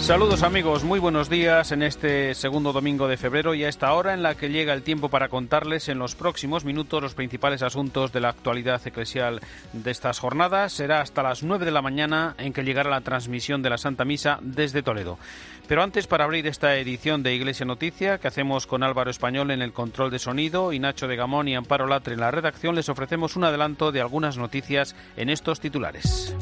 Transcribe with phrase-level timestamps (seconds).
[0.00, 4.14] Saludos amigos, muy buenos días en este segundo domingo de febrero y a esta hora
[4.14, 8.10] en la que llega el tiempo para contarles en los próximos minutos los principales asuntos
[8.10, 9.40] de la actualidad eclesial
[9.74, 10.72] de estas jornadas.
[10.72, 14.06] Será hasta las 9 de la mañana en que llegará la transmisión de la Santa
[14.06, 15.18] Misa desde Toledo.
[15.66, 19.60] Pero antes, para abrir esta edición de Iglesia Noticia, que hacemos con Álvaro Español en
[19.60, 22.88] el control de sonido y Nacho de Gamón y Amparo Latre en la redacción, les
[22.88, 26.34] ofrecemos un adelanto de algunas noticias en estos titulares.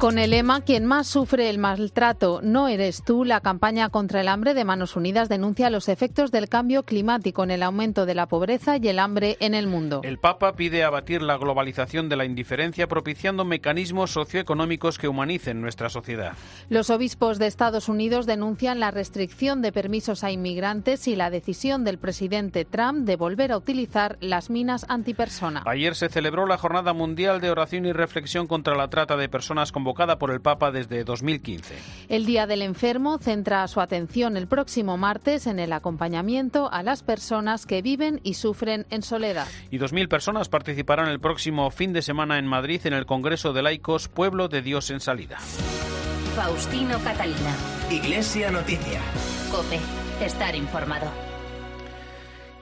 [0.00, 4.28] Con el lema Quien más sufre el maltrato no eres tú, la campaña contra el
[4.28, 8.26] hambre de Manos Unidas denuncia los efectos del cambio climático en el aumento de la
[8.26, 10.00] pobreza y el hambre en el mundo.
[10.02, 15.90] El Papa pide abatir la globalización de la indiferencia propiciando mecanismos socioeconómicos que humanicen nuestra
[15.90, 16.32] sociedad.
[16.70, 21.84] Los obispos de Estados Unidos denuncian la restricción de permisos a inmigrantes y la decisión
[21.84, 25.62] del presidente Trump de volver a utilizar las minas antipersona.
[25.66, 29.72] Ayer se celebró la Jornada Mundial de Oración y Reflexión contra la Trata de Personas
[29.90, 31.74] convocada por el Papa desde 2015.
[32.08, 37.02] El Día del Enfermo centra su atención el próximo martes en el acompañamiento a las
[37.02, 39.48] personas que viven y sufren en soledad.
[39.68, 43.62] Y 2.000 personas participarán el próximo fin de semana en Madrid en el Congreso de
[43.62, 45.38] Laicos Pueblo de Dios en Salida.
[46.36, 47.56] Faustino Catalina.
[47.90, 49.00] Iglesia Noticia.
[49.50, 49.80] Cope,
[50.24, 51.29] estar informado.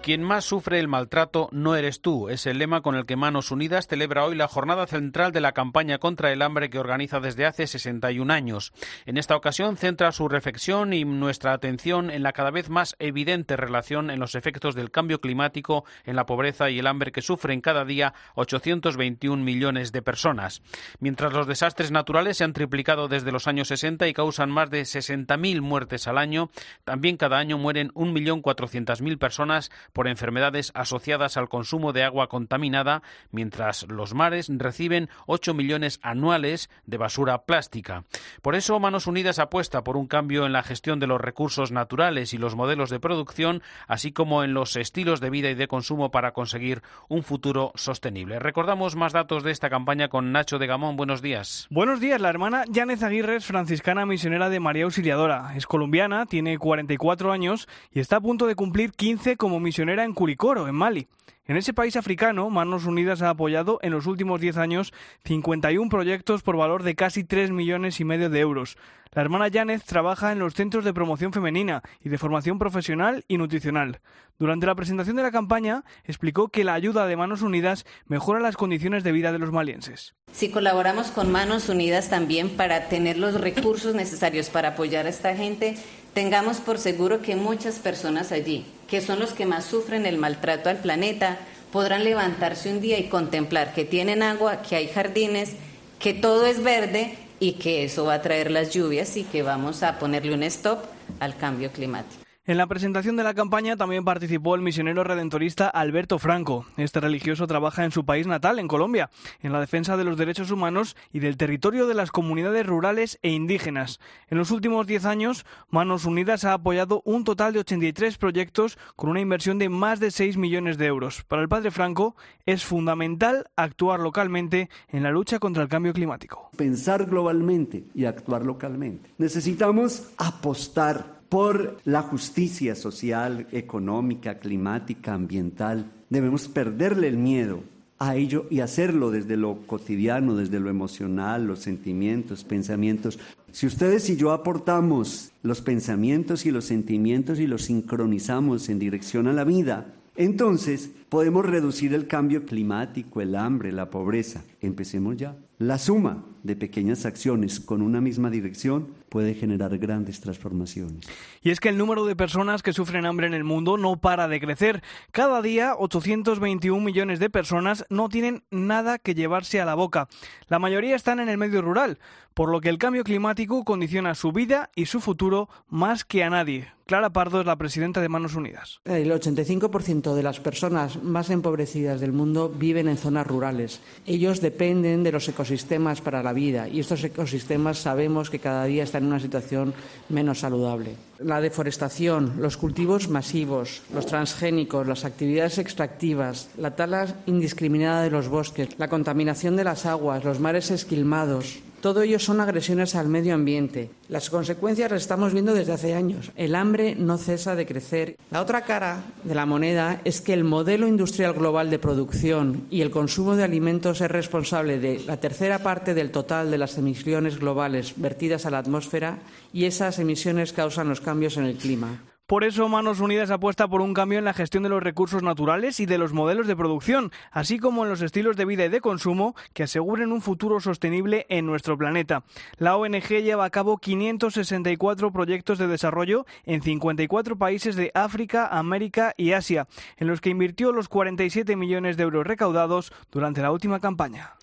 [0.09, 2.31] Quien más sufre el maltrato no eres tú.
[2.31, 5.53] Es el lema con el que Manos Unidas celebra hoy la jornada central de la
[5.53, 8.73] campaña contra el hambre que organiza desde hace 61 años.
[9.05, 13.59] En esta ocasión centra su reflexión y nuestra atención en la cada vez más evidente
[13.59, 17.61] relación en los efectos del cambio climático en la pobreza y el hambre que sufren
[17.61, 20.63] cada día 821 millones de personas.
[21.01, 24.81] Mientras los desastres naturales se han triplicado desde los años 60 y causan más de
[24.85, 26.49] 60.000 muertes al año,
[26.85, 33.85] también cada año mueren 1.400.000 personas por enfermedades asociadas al consumo de agua contaminada, mientras
[33.89, 38.05] los mares reciben 8 millones anuales de basura plástica.
[38.41, 42.33] Por eso, Manos Unidas apuesta por un cambio en la gestión de los recursos naturales
[42.33, 46.13] y los modelos de producción, así como en los estilos de vida y de consumo
[46.13, 48.39] para conseguir un futuro sostenible.
[48.39, 50.95] Recordamos más datos de esta campaña con Nacho de Gamón.
[50.95, 51.67] Buenos días.
[51.71, 52.21] Buenos días.
[52.21, 55.57] La hermana Janet Aguirre es franciscana misionera de María Auxiliadora.
[55.57, 60.13] Es colombiana, tiene 44 años y está a punto de cumplir 15 como misionera en
[60.13, 61.09] Curicoro, en Mali.
[61.47, 64.93] En ese país africano, Manos Unidas ha apoyado en los últimos 10 años
[65.25, 68.77] 51 proyectos por valor de casi 3 millones y medio de euros.
[69.13, 73.39] La hermana Janet trabaja en los centros de promoción femenina y de formación profesional y
[73.39, 74.01] nutricional.
[74.39, 78.59] Durante la presentación de la campaña, explicó que la ayuda de Manos Unidas mejora las
[78.59, 80.15] condiciones de vida de los malienses.
[80.33, 85.35] Si colaboramos con Manos Unidas también para tener los recursos necesarios para apoyar a esta
[85.35, 85.79] gente,
[86.13, 90.71] tengamos por seguro que muchas personas allí, que son los que más sufren el maltrato
[90.71, 91.39] al planeta,
[91.71, 95.53] podrán levantarse un día y contemplar que tienen agua, que hay jardines,
[95.99, 99.83] que todo es verde y que eso va a traer las lluvias y que vamos
[99.83, 100.85] a ponerle un stop
[101.21, 102.18] al cambio climático.
[102.49, 106.65] En la presentación de la campaña también participó el misionero redentorista Alberto Franco.
[106.79, 109.11] Este religioso trabaja en su país natal, en Colombia,
[109.43, 113.29] en la defensa de los derechos humanos y del territorio de las comunidades rurales e
[113.33, 114.01] indígenas.
[114.31, 119.11] En los últimos 10 años, Manos Unidas ha apoyado un total de 83 proyectos con
[119.11, 121.25] una inversión de más de 6 millones de euros.
[121.25, 122.17] Para el padre Franco
[122.47, 126.49] es fundamental actuar localmente en la lucha contra el cambio climático.
[126.57, 129.11] Pensar globalmente y actuar localmente.
[129.19, 135.91] Necesitamos apostar por la justicia social, económica, climática, ambiental.
[136.09, 137.63] Debemos perderle el miedo
[137.99, 143.19] a ello y hacerlo desde lo cotidiano, desde lo emocional, los sentimientos, pensamientos.
[143.51, 149.27] Si ustedes y yo aportamos los pensamientos y los sentimientos y los sincronizamos en dirección
[149.27, 154.43] a la vida, entonces podemos reducir el cambio climático, el hambre, la pobreza.
[154.61, 155.37] Empecemos ya.
[155.59, 161.09] La suma de pequeñas acciones con una misma dirección puede generar grandes transformaciones.
[161.41, 164.27] Y es que el número de personas que sufren hambre en el mundo no para
[164.27, 164.83] de crecer.
[165.13, 170.09] Cada día 821 millones de personas no tienen nada que llevarse a la boca.
[170.49, 172.01] La mayoría están en el medio rural,
[172.35, 176.31] por lo que el cambio climático condiciona su vida y su futuro más que a
[176.31, 176.73] nadie.
[176.89, 178.81] Clara Pardo es la presidenta de Manos Unidas.
[178.87, 183.83] El 85% de las personas más empobrecidas del mundo viven en zonas rurales.
[184.07, 188.85] Ellos dependen de los ecosistemas para la vida y estos ecosistemas sabemos que cada día
[188.85, 189.75] están en una situación
[190.09, 190.97] menos saludable.
[191.21, 198.29] La deforestación, los cultivos masivos, los transgénicos, las actividades extractivas, la tala indiscriminada de los
[198.29, 203.35] bosques, la contaminación de las aguas, los mares esquilmados, Todo ello son agresiones al medio
[203.35, 203.91] ambiente.
[204.09, 206.33] Las consecuencias las estamos viendo desde hace años.
[206.35, 208.17] El hambre no cesa de crecer.
[208.33, 212.81] La otra cara de la moneda es que el modelo industrial global de producción y
[212.81, 217.39] el consumo de alimentos es responsable de la tercera parte del total de las emisiones
[217.39, 219.21] globales vertidas a la atmósfera
[219.53, 222.03] y esas emisiones causan los en el clima.
[222.27, 225.81] Por eso Manos Unidas apuesta por un cambio en la gestión de los recursos naturales
[225.81, 228.83] y de los modelos de producción, así como en los estilos de vida y de
[228.83, 232.25] consumo que aseguren un futuro sostenible en nuestro planeta.
[232.59, 239.15] La ONG lleva a cabo 564 proyectos de desarrollo en 54 países de África, América
[239.17, 239.67] y Asia,
[239.97, 244.35] en los que invirtió los 47 millones de euros recaudados durante la última campaña.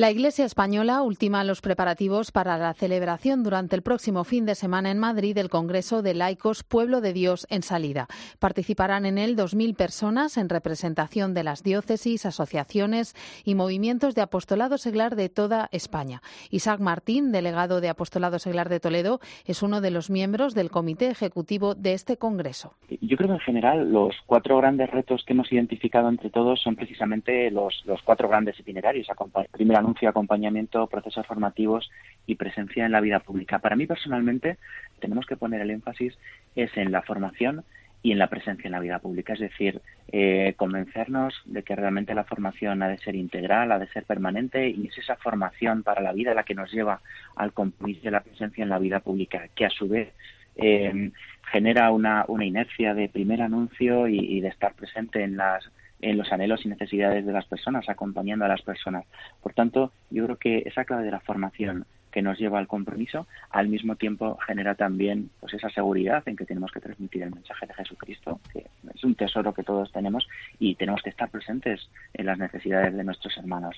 [0.00, 4.90] La Iglesia española ultima los preparativos para la celebración durante el próximo fin de semana
[4.90, 8.06] en Madrid del Congreso de Laicos Pueblo de Dios en salida.
[8.38, 13.14] Participarán en él 2.000 personas en representación de las diócesis, asociaciones
[13.44, 16.22] y movimientos de apostolado seglar de toda España.
[16.48, 21.10] Isaac Martín, delegado de Apostolado Seglar de Toledo, es uno de los miembros del comité
[21.10, 22.72] ejecutivo de este Congreso.
[23.02, 26.74] Yo creo que en general los cuatro grandes retos que hemos identificado entre todos son
[26.74, 29.06] precisamente los, los cuatro grandes itinerarios.
[29.52, 31.90] Primero, acompañamiento, procesos formativos
[32.26, 33.58] y presencia en la vida pública.
[33.58, 34.58] Para mí personalmente
[35.00, 36.18] tenemos que poner el énfasis
[36.56, 37.64] es en la formación
[38.02, 42.14] y en la presencia en la vida pública, es decir, eh, convencernos de que realmente
[42.14, 46.00] la formación ha de ser integral, ha de ser permanente y es esa formación para
[46.00, 47.00] la vida la que nos lleva
[47.36, 50.08] al compromiso de la presencia en la vida pública, que a su vez
[50.56, 51.10] eh,
[51.52, 55.70] genera una inercia de primer anuncio y de estar presente en las
[56.02, 59.04] en los anhelos y necesidades de las personas, acompañando a las personas.
[59.42, 63.26] Por tanto, yo creo que esa clave de la formación que nos lleva al compromiso,
[63.50, 67.66] al mismo tiempo genera también pues esa seguridad en que tenemos que transmitir el mensaje
[67.66, 70.26] de Jesucristo, que es un tesoro que todos tenemos
[70.58, 73.76] y tenemos que estar presentes en las necesidades de nuestros hermanos.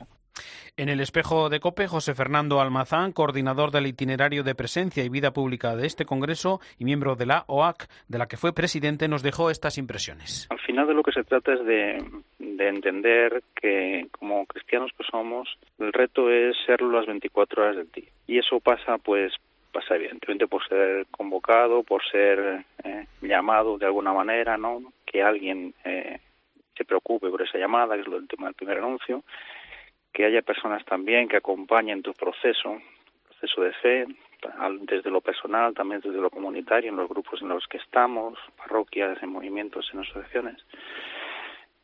[0.76, 5.32] En el espejo de COPE, José Fernando Almazán, coordinador del itinerario de presencia y vida
[5.32, 9.22] pública de este Congreso y miembro de la OAC, de la que fue presidente, nos
[9.22, 10.46] dejó estas impresiones.
[10.50, 12.04] Al final de lo que se trata es de,
[12.38, 17.90] de entender que como cristianos que somos, el reto es serlo las 24 horas del
[17.92, 19.32] día y eso pasa pues
[19.72, 24.92] pasa evidentemente por ser convocado, por ser eh, llamado de alguna manera, ¿no?
[25.06, 26.20] Que alguien eh,
[26.76, 29.24] se preocupe por esa llamada, que es lo del tema del primer anuncio,
[30.12, 32.80] que haya personas también que acompañen tu proceso,
[33.28, 34.06] proceso de fe,
[34.82, 39.22] desde lo personal, también desde lo comunitario, en los grupos en los que estamos, parroquias,
[39.22, 40.56] en movimientos, en asociaciones.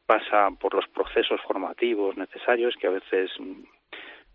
[0.06, 3.30] Pasa por los procesos formativos necesarios que a veces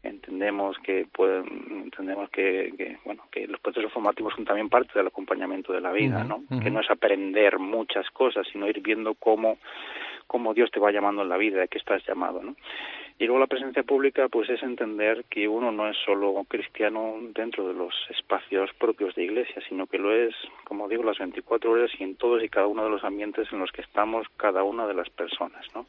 [0.03, 1.45] entendemos que pueden,
[1.85, 6.23] entendemos que, bueno que los procesos formativos son también parte del acompañamiento de la vida
[6.23, 9.57] no que no es aprender muchas cosas sino ir viendo cómo
[10.27, 12.55] cómo Dios te va llamando en la vida de que estás llamado no
[13.17, 17.67] y luego la presencia pública pues es entender que uno no es solo cristiano dentro
[17.67, 20.35] de los espacios propios de iglesia sino que lo es
[20.65, 23.59] como digo las 24 horas y en todos y cada uno de los ambientes en
[23.59, 25.85] los que estamos cada una de las personas no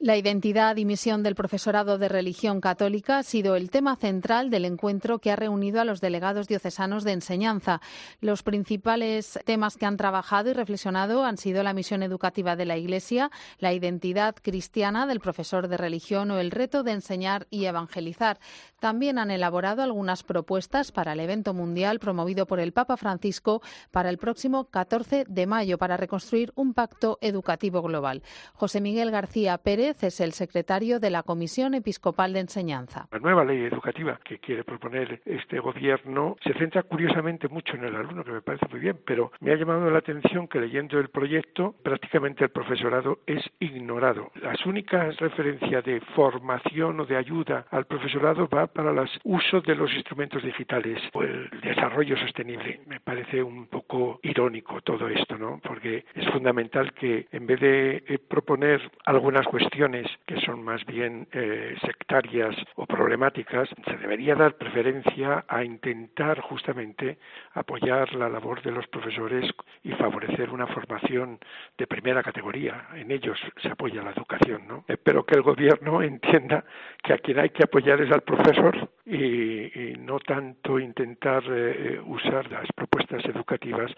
[0.00, 4.64] la identidad y misión del profesorado de religión católica ha sido el tema central del
[4.64, 7.82] encuentro que ha reunido a los delegados diocesanos de enseñanza.
[8.22, 12.78] Los principales temas que han trabajado y reflexionado han sido la misión educativa de la
[12.78, 18.38] Iglesia, la identidad cristiana del profesor de religión o el reto de enseñar y evangelizar.
[18.80, 23.60] También han elaborado algunas propuestas para el evento mundial promovido por el Papa Francisco
[23.90, 28.22] para el próximo 14 de mayo para reconstruir un pacto educativo global.
[28.54, 33.08] José Miguel García Pérez es el secretario de la Comisión Episcopal de Enseñanza.
[33.10, 37.96] La nueva ley educativa que quiere proponer este gobierno se centra curiosamente mucho en el
[37.96, 41.08] alumno, que me parece muy bien, pero me ha llamado la atención que leyendo el
[41.08, 44.30] proyecto prácticamente el profesorado es ignorado.
[44.40, 49.74] Las únicas referencias de formación o de ayuda al profesorado va para el uso de
[49.74, 52.80] los instrumentos digitales o el desarrollo sostenible.
[52.86, 55.60] Me parece un poco irónico todo esto, ¿no?
[55.62, 59.79] Porque es fundamental que en vez de eh, proponer algunas cuestiones
[60.26, 67.16] que son más bien eh, sectarias o problemáticas, se debería dar preferencia a intentar justamente
[67.54, 69.50] apoyar la labor de los profesores
[69.82, 71.38] y favorecer una formación
[71.78, 72.88] de primera categoría.
[72.94, 74.68] En ellos se apoya la educación.
[74.68, 74.84] ¿no?
[74.86, 76.62] Espero que el Gobierno entienda
[77.02, 82.00] que a quien hay que apoyar es al profesor y, no tanto intentar eh, eh,
[82.04, 83.90] usar las propuestas educativas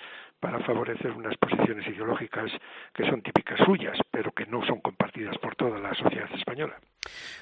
[0.42, 2.50] para favorecer unas posiciones ideológicas
[2.92, 6.76] que son típicas suyas, pero que no son compartidas por toda la sociedad española.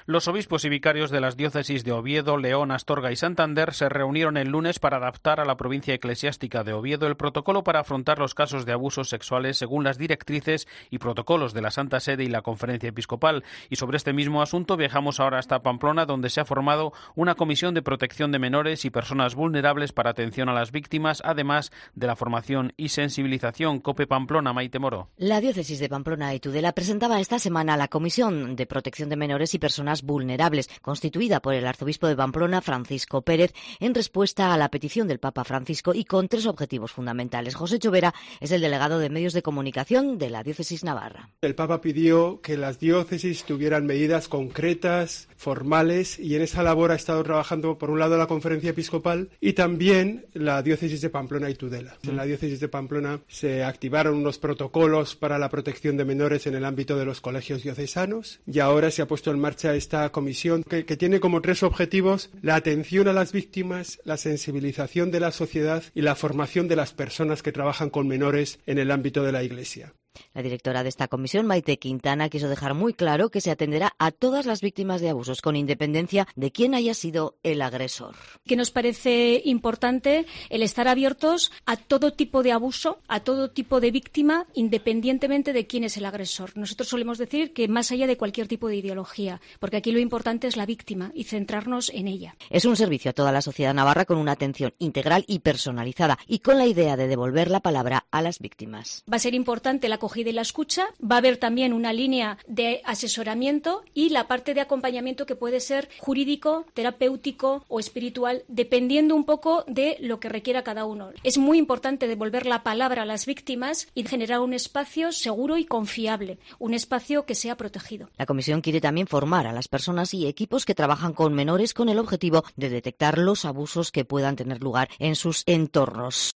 [0.05, 4.37] Los obispos y vicarios de las diócesis de Oviedo, León, Astorga y Santander se reunieron
[4.37, 8.33] el lunes para adaptar a la provincia eclesiástica de Oviedo el protocolo para afrontar los
[8.33, 12.41] casos de abusos sexuales según las directrices y protocolos de la Santa Sede y la
[12.41, 13.43] Conferencia Episcopal.
[13.69, 17.73] Y sobre este mismo asunto viajamos ahora hasta Pamplona, donde se ha formado una comisión
[17.75, 22.15] de protección de menores y personas vulnerables para atención a las víctimas, además de la
[22.15, 23.79] formación y sensibilización.
[23.79, 25.09] Cope Pamplona, Maite Moro.
[25.17, 29.50] La diócesis de Pamplona y Tudela presentaba esta semana la comisión de protección de menores
[29.53, 34.69] y personas vulnerables, constituida por el arzobispo de Pamplona, Francisco Pérez, en respuesta a la
[34.69, 37.55] petición del Papa Francisco y con tres objetivos fundamentales.
[37.55, 41.29] José Chovera es el delegado de medios de comunicación de la diócesis navarra.
[41.41, 46.95] El Papa pidió que las diócesis tuvieran medidas concretas, formales, y en esa labor ha
[46.95, 51.55] estado trabajando, por un lado, la conferencia episcopal y también la diócesis de Pamplona y
[51.55, 51.97] Tudela.
[52.03, 56.55] En la diócesis de Pamplona se activaron unos protocolos para la protección de menores en
[56.55, 60.63] el ámbito de los colegios diocesanos y ahora se ha puesto en marcha esta comisión
[60.63, 65.31] que, que, tiene como tres objetivos la atención a las víctimas, la sensibilización de la
[65.31, 69.33] sociedad y la formación de las personas que trabajan con menores en el ámbito de
[69.33, 69.93] la Iglesia.
[70.33, 74.11] La directora de esta comisión, Maite Quintana, quiso dejar muy claro que se atenderá a
[74.11, 78.15] todas las víctimas de abusos, con independencia de quién haya sido el agresor.
[78.45, 83.79] Que nos parece importante el estar abiertos a todo tipo de abuso, a todo tipo
[83.79, 86.57] de víctima, independientemente de quién es el agresor.
[86.57, 90.47] Nosotros solemos decir que más allá de cualquier tipo de ideología, porque aquí lo importante
[90.47, 92.35] es la víctima y centrarnos en ella.
[92.49, 96.39] Es un servicio a toda la sociedad navarra con una atención integral y personalizada y
[96.39, 99.03] con la idea de devolver la palabra a las víctimas.
[99.11, 100.87] Va a ser importante la acogida y la escucha.
[100.99, 105.59] Va a haber también una línea de asesoramiento y la parte de acompañamiento que puede
[105.59, 111.11] ser jurídico, terapéutico o espiritual, dependiendo un poco de lo que requiera cada uno.
[111.23, 115.65] Es muy importante devolver la palabra a las víctimas y generar un espacio seguro y
[115.65, 118.09] confiable, un espacio que sea protegido.
[118.17, 121.89] La comisión quiere también formar a las personas y equipos que trabajan con menores con
[121.89, 126.31] el objetivo de detectar los abusos que puedan tener lugar en sus entornos.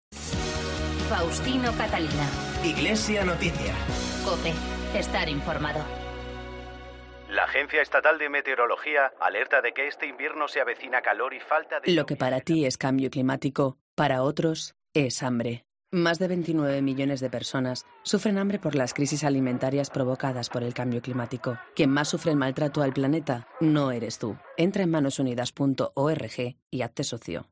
[1.09, 2.54] Faustino Catalina.
[2.65, 3.75] Iglesia Noticia.
[4.25, 4.55] Cope.
[4.99, 5.85] Estar informado.
[7.29, 11.81] La Agencia Estatal de Meteorología alerta de que este invierno se avecina calor y falta
[11.81, 11.93] de...
[11.93, 15.67] Lo que para ti es cambio climático, para otros es hambre.
[15.91, 20.73] Más de 29 millones de personas sufren hambre por las crisis alimentarias provocadas por el
[20.73, 21.59] cambio climático.
[21.77, 24.39] Quien más sufre el maltrato al planeta no eres tú.
[24.57, 27.47] Entra en manosunidas.org y hazte socio.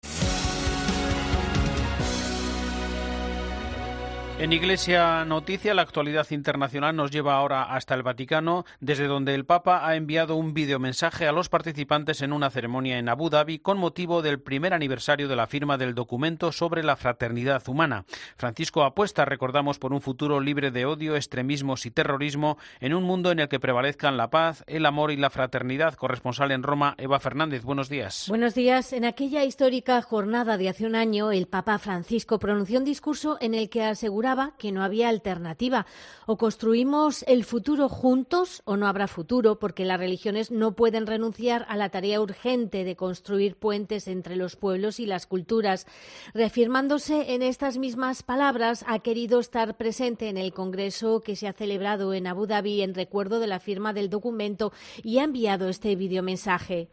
[4.43, 9.45] En Iglesia Noticia, la actualidad internacional nos lleva ahora hasta el Vaticano, desde donde el
[9.45, 13.79] Papa ha enviado un videomensaje a los participantes en una ceremonia en Abu Dhabi con
[13.79, 18.05] motivo del primer aniversario de la firma del documento sobre la fraternidad humana.
[18.37, 23.31] Francisco apuesta, recordamos, por un futuro libre de odio, extremismos y terrorismo en un mundo
[23.31, 25.95] en el que prevalezcan la paz, el amor y la fraternidad.
[25.95, 27.63] Corresponsal en Roma, Eva Fernández.
[27.63, 28.27] Buenos días.
[28.29, 28.93] Buenos días.
[28.93, 33.55] En aquella histórica jornada de hace un año, el Papa Francisco pronunció un discurso en
[33.55, 35.87] el que aseguraba que no había alternativa.
[36.27, 41.67] O construimos el futuro juntos o no habrá futuro, porque las religiones no pueden renunciar
[41.69, 45.87] a la tarea urgente de construir puentes entre los pueblos y las culturas.
[46.35, 51.53] Reafirmándose en estas mismas palabras, ha querido estar presente en el Congreso que se ha
[51.53, 54.73] celebrado en Abu Dhabi en recuerdo de la firma del documento
[55.03, 56.89] y ha enviado este videomensaje.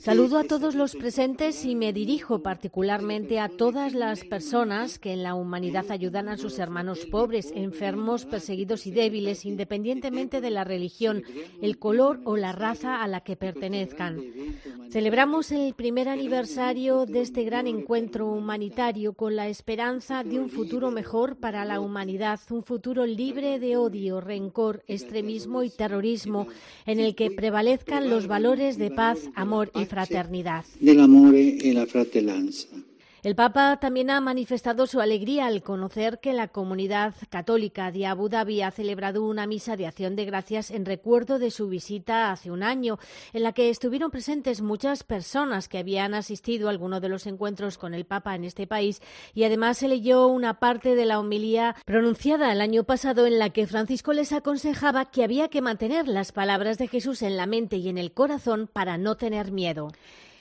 [0.00, 5.24] Saludo a todos los presentes y me dirijo particularmente a todas las personas que en
[5.24, 11.24] la humanidad ayudan a sus hermanos pobres, enfermos, perseguidos y débiles, independientemente de la religión,
[11.60, 14.22] el color o la raza a la que pertenezcan.
[14.90, 20.92] Celebramos el primer aniversario de este gran encuentro humanitario con la esperanza de un futuro
[20.92, 26.46] mejor para la humanidad, un futuro libre de odio, rencor, extremismo y terrorismo,
[26.86, 30.64] en el que prevalezcan los valores de paz, amor y fraternidad.
[30.80, 32.68] Del amor y la fratellanza.
[33.24, 38.28] El Papa también ha manifestado su alegría al conocer que la comunidad católica de Abu
[38.28, 42.50] Dhabi ha celebrado una misa de acción de gracias en recuerdo de su visita hace
[42.50, 42.98] un año,
[43.32, 47.78] en la que estuvieron presentes muchas personas que habían asistido a alguno de los encuentros
[47.78, 49.00] con el Papa en este país
[49.32, 53.48] y además se leyó una parte de la homilía pronunciada el año pasado en la
[53.48, 57.78] que Francisco les aconsejaba que había que mantener las palabras de Jesús en la mente
[57.78, 59.92] y en el corazón para no tener miedo.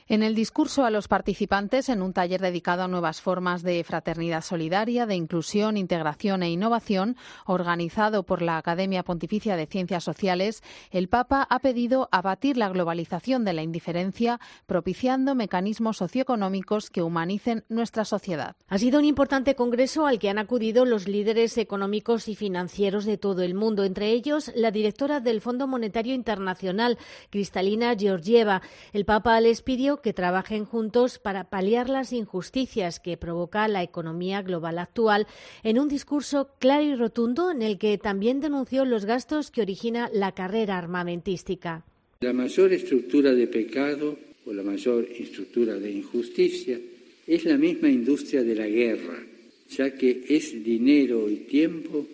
[0.09, 4.43] En el discurso a los participantes en un taller dedicado a nuevas formas de fraternidad
[4.43, 11.07] solidaria, de inclusión, integración e innovación, organizado por la Academia Pontificia de Ciencias Sociales, el
[11.07, 18.03] Papa ha pedido abatir la globalización de la indiferencia, propiciando mecanismos socioeconómicos que humanicen nuestra
[18.03, 18.57] sociedad.
[18.67, 23.17] Ha sido un importante congreso al que han acudido los líderes económicos y financieros de
[23.17, 26.97] todo el mundo, entre ellos la directora del Fondo Monetario Internacional,
[27.29, 28.61] Cristalina Georgieva.
[28.91, 34.41] El Papa les pidió que trabajen juntos para paliar las injusticias que provoca la economía
[34.41, 35.27] global actual
[35.63, 40.09] en un discurso claro y rotundo en el que también denunció los gastos que origina
[40.13, 41.85] la carrera armamentística.
[42.21, 46.79] La mayor estructura de pecado o la mayor estructura de injusticia
[47.27, 49.23] es la misma industria de la guerra,
[49.69, 52.05] ya que es dinero y tiempo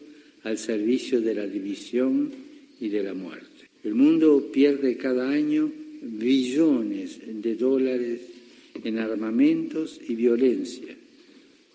[0.44, 2.32] al servicio de la división
[2.80, 3.70] y de la muerte.
[3.84, 8.22] El mundo pierde cada año billones de dólares
[8.84, 10.96] en armamentos y violencia,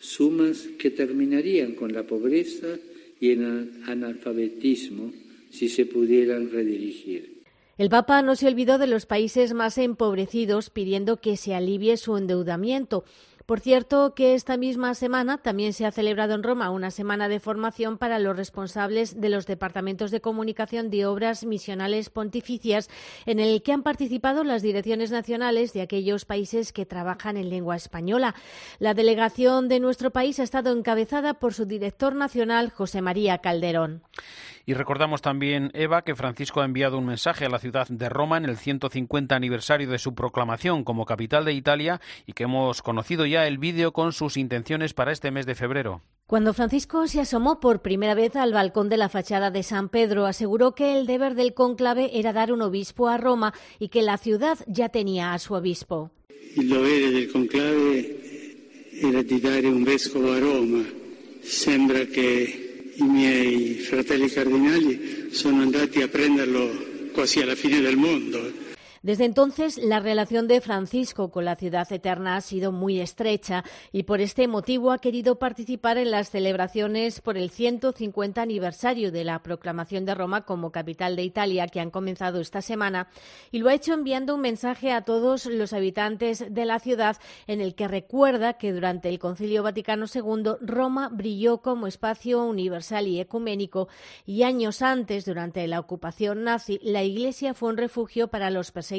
[0.00, 2.78] sumas que terminarían con la pobreza
[3.20, 5.12] y el analfabetismo
[5.50, 7.34] si se pudieran redirigir.
[7.76, 12.16] El Papa no se olvidó de los países más empobrecidos pidiendo que se alivie su
[12.16, 13.04] endeudamiento.
[13.46, 17.40] Por cierto, que esta misma semana también se ha celebrado en Roma una semana de
[17.40, 22.88] formación para los responsables de los departamentos de comunicación de obras misionales pontificias,
[23.26, 27.76] en el que han participado las direcciones nacionales de aquellos países que trabajan en lengua
[27.76, 28.34] española.
[28.78, 34.02] La delegación de nuestro país ha estado encabezada por su director nacional, José María Calderón.
[34.66, 38.38] Y recordamos también, Eva, que Francisco ha enviado un mensaje a la ciudad de Roma
[38.38, 43.26] en el 150 aniversario de su proclamación como capital de Italia y que hemos conocido
[43.26, 46.00] ya el vídeo con sus intenciones para este mes de febrero.
[46.26, 50.24] Cuando Francisco se asomó por primera vez al balcón de la fachada de San Pedro,
[50.24, 54.16] aseguró que el deber del cónclave era dar un obispo a Roma y que la
[54.16, 56.10] ciudad ya tenía a su obispo.
[56.56, 58.56] El deber del conclave
[59.02, 60.84] era de dar un vescovo a Roma.
[61.42, 62.63] Sembra que
[62.96, 68.73] i miei fratelli cardinali sono andati a prenderlo quasi alla fine del mondo.
[69.04, 74.04] Desde entonces, la relación de Francisco con la ciudad eterna ha sido muy estrecha y
[74.04, 79.42] por este motivo ha querido participar en las celebraciones por el 150 aniversario de la
[79.42, 83.08] proclamación de Roma como capital de Italia que han comenzado esta semana
[83.52, 87.60] y lo ha hecho enviando un mensaje a todos los habitantes de la ciudad en
[87.60, 93.20] el que recuerda que durante el Concilio Vaticano II Roma brilló como espacio universal y
[93.20, 93.86] ecuménico
[94.24, 98.93] y años antes, durante la ocupación nazi, la Iglesia fue un refugio para los perseguidos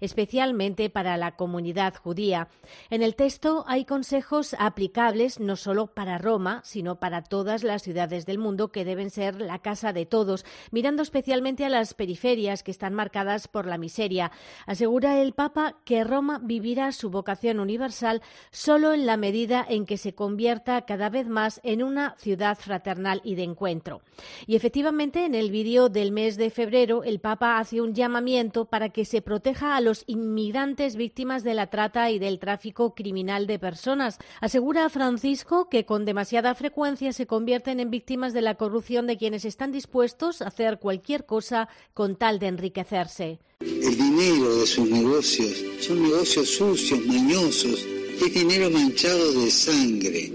[0.00, 2.48] especialmente para la comunidad judía.
[2.90, 8.26] En el texto hay consejos aplicables no solo para Roma, sino para todas las ciudades
[8.26, 12.70] del mundo que deben ser la casa de todos, mirando especialmente a las periferias que
[12.70, 14.30] están marcadas por la miseria.
[14.66, 19.96] Asegura el Papa que Roma vivirá su vocación universal solo en la medida en que
[19.96, 24.02] se convierta cada vez más en una ciudad fraternal y de encuentro.
[24.46, 28.90] Y efectivamente, en el vídeo del mes de febrero, el Papa hace un llamamiento para
[28.90, 33.58] que se proteja a los inmigrantes víctimas de la trata y del tráfico criminal de
[33.58, 34.16] personas.
[34.40, 39.44] Asegura Francisco que con demasiada frecuencia se convierten en víctimas de la corrupción de quienes
[39.44, 43.38] están dispuestos a hacer cualquier cosa con tal de enriquecerse.
[43.60, 47.84] El dinero de sus negocios son negocios sucios, mañosos,
[48.24, 50.32] es dinero manchado de sangre.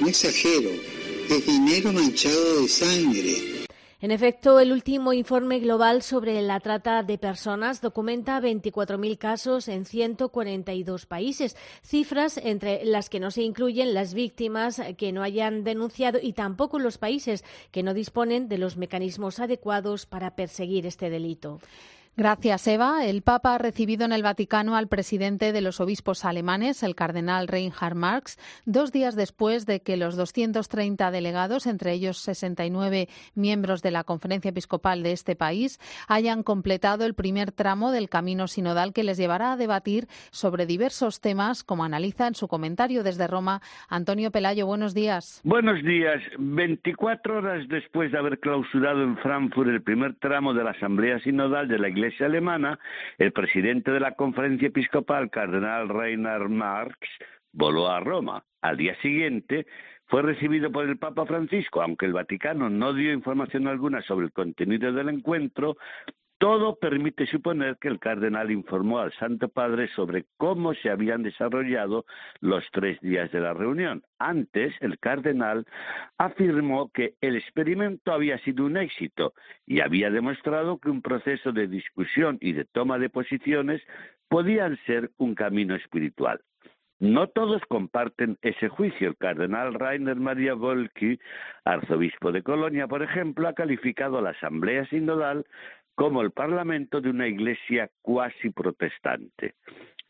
[0.00, 0.70] No exagero,
[1.28, 3.57] es dinero manchado de sangre.
[4.00, 9.84] En efecto, el último informe global sobre la trata de personas documenta 24.000 casos en
[9.84, 16.20] 142 países, cifras entre las que no se incluyen las víctimas que no hayan denunciado
[16.22, 21.58] y tampoco los países que no disponen de los mecanismos adecuados para perseguir este delito.
[22.18, 23.06] Gracias, Eva.
[23.06, 27.46] El Papa ha recibido en el Vaticano al presidente de los obispos alemanes, el cardenal
[27.46, 33.92] Reinhard Marx, dos días después de que los 230 delegados, entre ellos 69 miembros de
[33.92, 35.78] la conferencia episcopal de este país,
[36.08, 41.20] hayan completado el primer tramo del camino sinodal que les llevará a debatir sobre diversos
[41.20, 44.66] temas, como analiza en su comentario desde Roma Antonio Pelayo.
[44.66, 45.40] Buenos días.
[45.44, 46.20] Buenos días.
[46.36, 51.68] 24 horas después de haber clausurado en Frankfurt el primer tramo de la Asamblea Sinodal
[51.68, 52.78] de la Iglesia Alemana,
[53.18, 56.98] el presidente de la conferencia episcopal, cardenal Reinhard Marx,
[57.52, 58.44] voló a Roma.
[58.60, 59.66] Al día siguiente
[60.06, 64.32] fue recibido por el Papa Francisco, aunque el Vaticano no dio información alguna sobre el
[64.32, 65.76] contenido del encuentro,
[66.38, 72.06] todo permite suponer que el cardenal informó al Santo Padre sobre cómo se habían desarrollado
[72.40, 74.02] los tres días de la reunión.
[74.18, 75.66] Antes, el cardenal
[76.16, 79.34] afirmó que el experimento había sido un éxito
[79.66, 83.82] y había demostrado que un proceso de discusión y de toma de posiciones
[84.28, 86.40] podían ser un camino espiritual.
[87.00, 89.08] No todos comparten ese juicio.
[89.08, 91.20] El cardenal Rainer Maria Volki,
[91.64, 95.46] arzobispo de Colonia, por ejemplo, ha calificado a la Asamblea Sinodal
[95.98, 99.54] como el Parlamento de una iglesia cuasi protestante.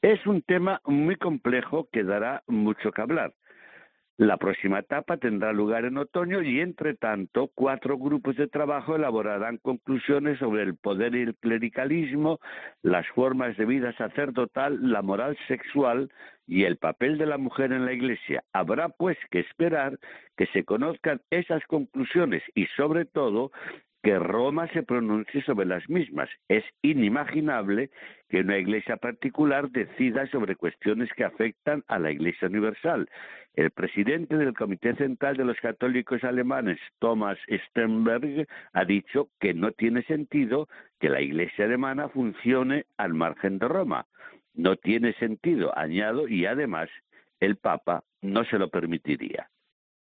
[0.02, 3.32] Es un tema muy complejo que dará mucho que hablar.
[4.18, 9.56] La próxima etapa tendrá lugar en otoño y, entre tanto, cuatro grupos de trabajo elaborarán
[9.56, 12.38] conclusiones sobre el poder y el clericalismo,
[12.82, 16.12] las formas de vida sacerdotal, la moral sexual
[16.46, 18.44] y el papel de la mujer en la Iglesia.
[18.52, 19.98] Habrá, pues, que esperar
[20.36, 23.52] que se conozcan esas conclusiones y, sobre todo,
[24.02, 26.28] que Roma se pronuncie sobre las mismas.
[26.48, 27.90] Es inimaginable
[28.28, 33.08] que una iglesia particular decida sobre cuestiones que afectan a la Iglesia Universal.
[33.54, 39.72] El presidente del Comité Central de los Católicos Alemanes, Thomas Sternberg, ha dicho que no
[39.72, 40.68] tiene sentido
[41.00, 44.06] que la Iglesia alemana funcione al margen de Roma.
[44.54, 46.88] No tiene sentido, añado, y además
[47.40, 49.48] el Papa no se lo permitiría.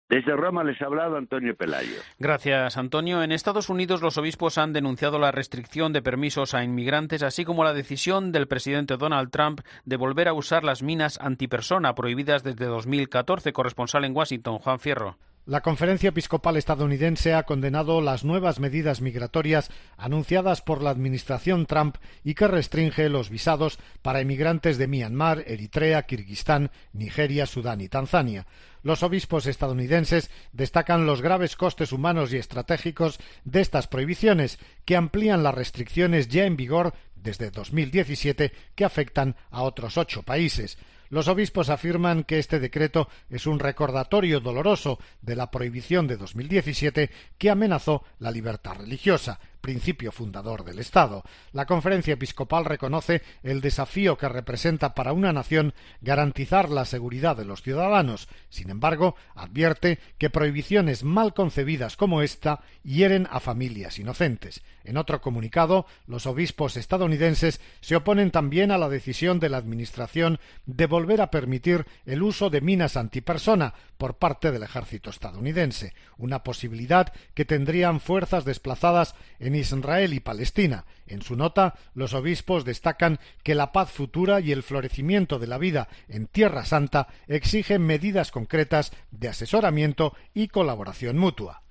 [0.09, 2.01] Desde Roma les ha hablado Antonio Pelayo.
[2.19, 3.23] Gracias, Antonio.
[3.23, 7.63] En Estados Unidos los obispos han denunciado la restricción de permisos a inmigrantes, así como
[7.63, 12.65] la decisión del presidente Donald Trump de volver a usar las minas antipersona prohibidas desde
[12.65, 13.53] 2014.
[13.53, 15.19] Corresponsal en Washington, Juan Fierro.
[15.49, 21.97] La Conferencia Episcopal estadounidense ha condenado las nuevas medidas migratorias anunciadas por la administración Trump
[22.23, 28.47] y que restringe los visados para emigrantes de Myanmar, Eritrea, Kirguistán, Nigeria, Sudán y Tanzania.
[28.83, 35.43] Los obispos estadounidenses destacan los graves costes humanos y estratégicos de estas prohibiciones, que amplían
[35.43, 40.77] las restricciones ya en vigor desde 2017 que afectan a otros ocho países.
[41.11, 47.11] Los obispos afirman que este decreto es un recordatorio doloroso de la prohibición de 2017
[47.39, 51.23] que amenazó la libertad religiosa principio fundador del Estado.
[51.53, 57.45] La conferencia episcopal reconoce el desafío que representa para una nación garantizar la seguridad de
[57.45, 58.29] los ciudadanos.
[58.49, 64.63] Sin embargo, advierte que prohibiciones mal concebidas como esta hieren a familias inocentes.
[64.85, 70.39] En otro comunicado, los obispos estadounidenses se oponen también a la decisión de la Administración
[70.65, 76.43] de volver a permitir el uso de minas antipersona por parte del ejército estadounidense, una
[76.43, 80.85] posibilidad que tendrían fuerzas desplazadas en Israel y Palestina.
[81.07, 85.59] En su nota, los obispos destacan que la paz futura y el florecimiento de la
[85.59, 91.63] vida en Tierra Santa exigen medidas concretas de asesoramiento y colaboración mutua.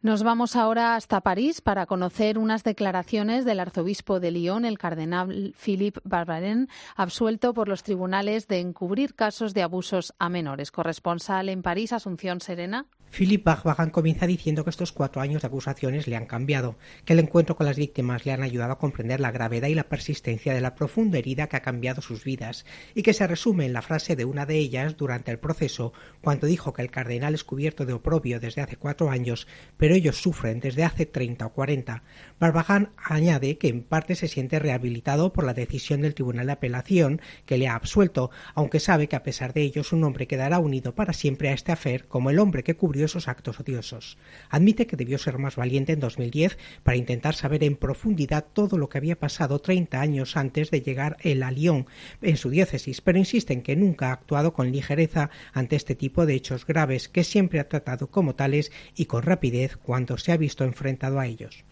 [0.00, 5.54] Nos vamos ahora hasta París para conocer unas declaraciones del arzobispo de Lyon, el cardenal
[5.60, 10.70] Philippe Barbarin, absuelto por los tribunales de encubrir casos de abusos a menores.
[10.70, 12.86] Corresponsal en París, Asunción Serena.
[13.10, 17.18] Philippe Barbagán comienza diciendo que estos cuatro años de acusaciones le han cambiado, que el
[17.18, 20.60] encuentro con las víctimas le han ayudado a comprender la gravedad y la persistencia de
[20.60, 24.16] la profunda herida que ha cambiado sus vidas, y que se resume en la frase
[24.16, 27.94] de una de ellas durante el proceso, cuando dijo que el cardenal es cubierto de
[27.94, 32.02] oprobio desde hace cuatro años, pero ellos sufren desde hace treinta o cuarenta.
[32.38, 37.20] Barbagán añade que en parte se siente rehabilitado por la decisión del Tribunal de Apelación
[37.46, 40.94] que le ha absuelto, aunque sabe que a pesar de ello su nombre quedará unido
[40.94, 44.18] para siempre a este afer como el hombre que cubrió esos actos odiosos.
[44.50, 48.88] Admite que debió ser más valiente en 2010 para intentar saber en profundidad todo lo
[48.88, 51.86] que había pasado 30 años antes de llegar el a Lyon
[52.22, 56.26] en su diócesis, pero insiste en que nunca ha actuado con ligereza ante este tipo
[56.26, 60.36] de hechos graves que siempre ha tratado como tales y con rapidez cuando se ha
[60.36, 61.64] visto enfrentado a ellos.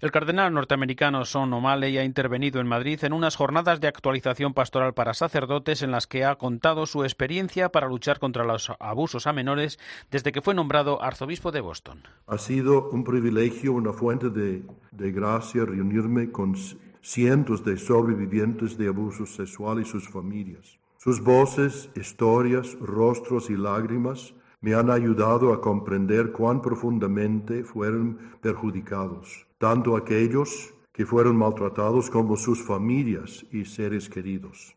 [0.00, 4.94] El cardenal norteamericano Son O'Malley ha intervenido en Madrid en unas jornadas de actualización pastoral
[4.94, 9.32] para sacerdotes en las que ha contado su experiencia para luchar contra los abusos a
[9.32, 9.78] menores
[10.10, 12.02] desde que fue nombrado arzobispo de Boston.
[12.26, 16.54] Ha sido un privilegio, una fuente de, de gracia reunirme con
[17.00, 20.78] cientos de sobrevivientes de abusos sexuales y sus familias.
[20.98, 29.46] Sus voces, historias, rostros y lágrimas me han ayudado a comprender cuán profundamente fueron perjudicados
[29.62, 34.74] tanto aquellos que fueron maltratados como sus familias y seres queridos.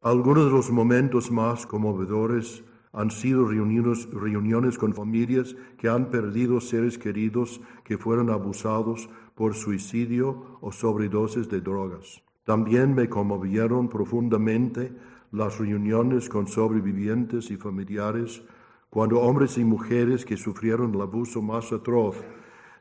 [0.00, 6.98] Algunos de los momentos más conmovedores han sido reuniones, con familias que han perdido seres
[6.98, 12.22] queridos que fueron abusados por suicidio o sobredosis de drogas.
[12.44, 14.92] También me conmovieron profundamente
[15.30, 18.42] las reuniones con sobrevivientes y familiares
[18.88, 22.16] cuando hombres y mujeres que sufrieron el abuso más atroz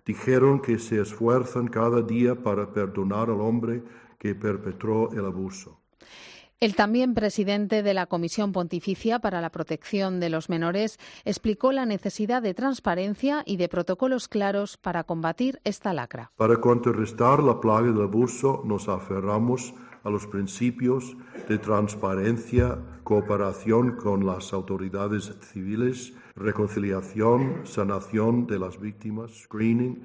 [0.05, 3.83] dijeron que se esfuerzan cada día para perdonar al hombre
[4.17, 5.79] que perpetró el abuso.
[6.61, 11.85] El también presidente de la Comisión Pontificia para la Protección de los Menores explicó la
[11.85, 16.33] necesidad de transparencia y de protocolos claros para combatir esta lacra.
[16.35, 21.15] Para contrarrestar la plaga del abuso nos aferramos a los principios
[21.47, 30.03] de transparencia, cooperación con las autoridades civiles, reconciliación, sanación de las víctimas, screening,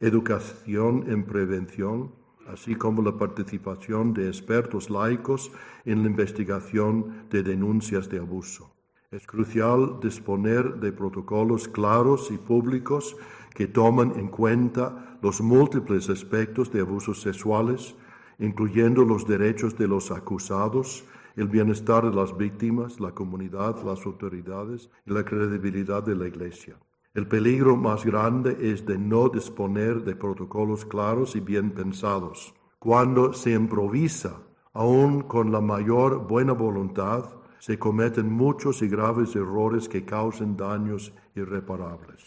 [0.00, 2.12] educación en prevención,
[2.48, 5.50] así como la participación de expertos laicos
[5.84, 8.70] en la investigación de denuncias de abuso.
[9.10, 13.16] Es crucial disponer de protocolos claros y públicos
[13.54, 17.94] que toman en cuenta los múltiples aspectos de abusos sexuales,
[18.38, 21.04] incluyendo los derechos de los acusados,
[21.36, 26.76] el bienestar de las víctimas, la comunidad, las autoridades y la credibilidad de la Iglesia.
[27.14, 32.52] El peligro más grande es de no disponer de protocolos claros y bien pensados.
[32.80, 39.88] Cuando se improvisa, aun con la mayor buena voluntad, se cometen muchos y graves errores
[39.88, 42.20] que causan daños irreparables.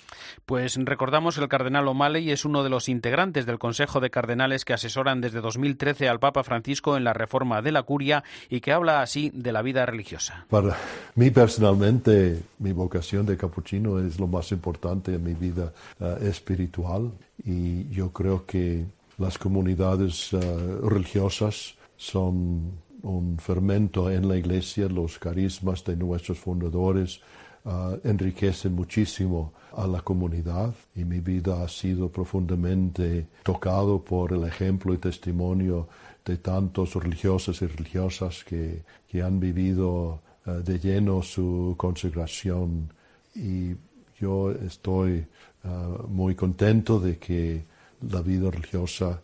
[0.45, 4.65] Pues recordamos que el cardenal O'Malley es uno de los integrantes del Consejo de Cardenales
[4.65, 8.71] que asesoran desde 2013 al Papa Francisco en la reforma de la curia y que
[8.71, 10.45] habla así de la vida religiosa.
[10.49, 10.77] Para
[11.15, 17.11] mí personalmente, mi vocación de capuchino es lo más importante en mi vida uh, espiritual
[17.43, 18.85] y yo creo que
[19.17, 27.21] las comunidades uh, religiosas son un fermento en la iglesia, los carismas de nuestros fundadores
[27.65, 34.43] uh, enriquecen muchísimo a la comunidad y mi vida ha sido profundamente tocado por el
[34.45, 35.87] ejemplo y testimonio
[36.25, 42.91] de tantos religiosos y religiosas que, que han vivido uh, de lleno su consagración.
[43.35, 43.75] Y
[44.19, 45.25] yo estoy
[45.63, 47.63] uh, muy contento de que
[48.09, 49.21] la vida religiosa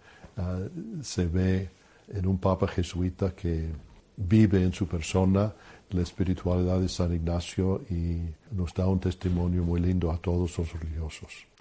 [1.04, 1.69] se ve
[2.12, 3.69] en un papa jesuita que
[4.17, 5.54] vive en su persona
[5.94, 8.18] la espiritualidad de San Ignacio y
[8.52, 11.53] nos da un testimonio muy lindo a todos los religiosos.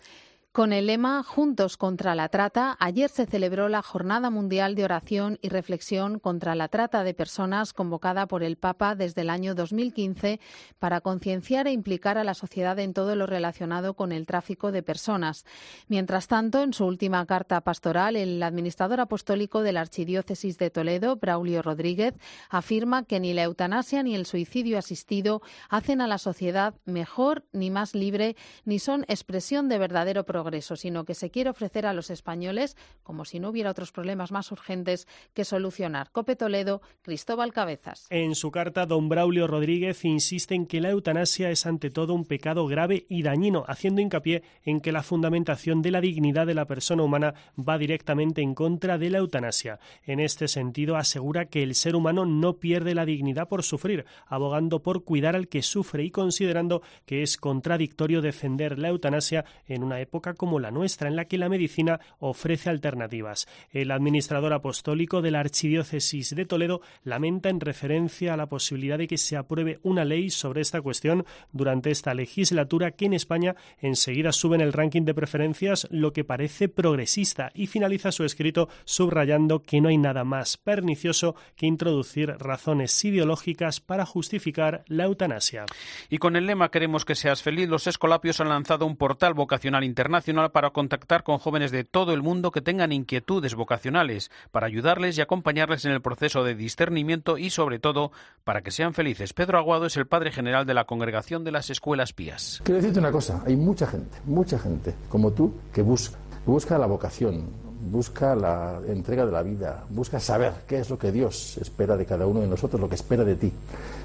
[0.53, 5.39] Con el lema Juntos contra la Trata, ayer se celebró la Jornada Mundial de Oración
[5.41, 10.41] y Reflexión contra la Trata de Personas convocada por el Papa desde el año 2015
[10.79, 14.83] para concienciar e implicar a la sociedad en todo lo relacionado con el tráfico de
[14.83, 15.47] personas.
[15.89, 21.17] Mientras tanto, en su última carta pastoral, el administrador apostólico de la Archidiócesis de Toledo,
[21.17, 22.13] Braulio Rodríguez,
[22.51, 27.71] afirma que ni la eutanasia ni el suicidio asistido hacen a la sociedad mejor ni
[27.71, 28.37] más libre
[28.67, 30.42] ni son expresión de verdadero progreso
[30.77, 34.51] sino que se quiere ofrecer a los españoles como si no hubiera otros problemas más
[34.53, 36.11] urgentes que solucionar.
[36.11, 38.07] Cope Toledo, Cristóbal Cabezas.
[38.11, 42.25] En su carta, don Braulio Rodríguez insiste en que la eutanasia es ante todo un
[42.25, 46.67] pecado grave y dañino, haciendo hincapié en que la fundamentación de la dignidad de la
[46.67, 49.79] persona humana va directamente en contra de la eutanasia.
[50.05, 54.83] En este sentido, asegura que el ser humano no pierde la dignidad por sufrir, abogando
[54.83, 60.01] por cuidar al que sufre y considerando que es contradictorio defender la eutanasia en una
[60.01, 63.47] época como la nuestra, en la que la medicina ofrece alternativas.
[63.71, 69.09] El administrador apostólico de la Archidiócesis de Toledo lamenta en referencia a la posibilidad de
[69.09, 74.33] que se apruebe una ley sobre esta cuestión durante esta legislatura que en España enseguida
[74.33, 79.63] sube en el ranking de preferencias lo que parece progresista y finaliza su escrito subrayando
[79.63, 85.67] que no hay nada más pernicioso que introducir razones ideológicas para justificar la eutanasia.
[86.09, 89.85] Y con el lema Queremos que seas feliz, los escolapios han lanzado un portal vocacional
[89.85, 90.22] internacional
[90.53, 95.21] para contactar con jóvenes de todo el mundo que tengan inquietudes vocacionales, para ayudarles y
[95.21, 98.13] acompañarles en el proceso de discernimiento y, sobre todo,
[98.45, 99.33] para que sean felices.
[99.33, 102.61] Pedro Aguado es el padre general de la Congregación de las Escuelas Pías.
[102.65, 106.87] Quiero decirte una cosa, hay mucha gente, mucha gente como tú que busca, busca la
[106.87, 107.51] vocación,
[107.91, 112.07] busca la entrega de la vida, busca saber qué es lo que Dios espera de
[112.07, 113.53] cada uno de nosotros, lo que espera de ti.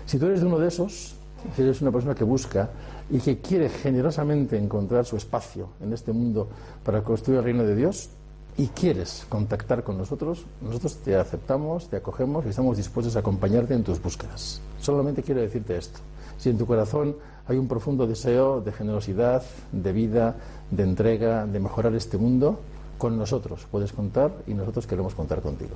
[0.06, 1.16] Si tú eres uno de esos,
[1.56, 2.70] si eres una persona que busca
[3.10, 6.48] y que quiere generosamente encontrar su espacio en este mundo
[6.84, 8.10] para construir el reino de Dios
[8.58, 13.74] y quieres contactar con nosotros, nosotros te aceptamos, te acogemos y estamos dispuestos a acompañarte
[13.74, 14.62] en tus búsquedas.
[14.80, 16.00] Solamente quiero decirte esto.
[16.38, 17.16] Si en tu corazón
[17.48, 20.36] hay un profundo deseo de generosidad, de vida,
[20.72, 22.60] de entrega, de mejorar este mundo,
[22.98, 25.76] con nosotros puedes contar y nosotros queremos contar contigo.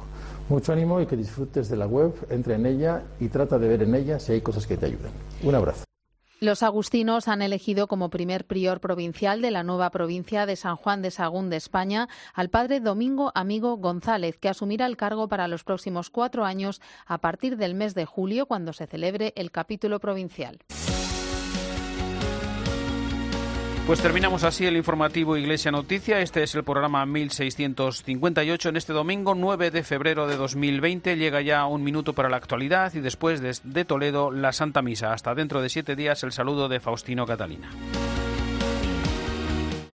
[0.49, 3.83] Mucho ánimo y que disfrutes de la web, entra en ella y trata de ver
[3.83, 5.11] en ella si hay cosas que te ayuden.
[5.43, 5.90] Un abrazo.
[6.43, 11.03] Los agustinos han elegido como primer prior provincial de la nueva provincia de San Juan
[11.03, 15.63] de Sagún de España al padre Domingo Amigo González, que asumirá el cargo para los
[15.63, 20.57] próximos cuatro años a partir del mes de julio, cuando se celebre el capítulo provincial.
[23.87, 26.21] Pues terminamos así el informativo Iglesia Noticia.
[26.21, 28.69] Este es el programa 1658.
[28.69, 32.93] En este domingo 9 de febrero de 2020 llega ya un minuto para la actualidad
[32.93, 35.13] y después de, Toledo la Santa Misa.
[35.13, 37.69] Hasta dentro de siete días el saludo de Faustino Catalina.